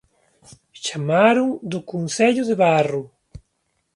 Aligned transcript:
Chamaron 0.83 1.49
do 1.71 1.79
Concello 1.91 2.43
de 2.49 2.55
Barro 2.63 3.03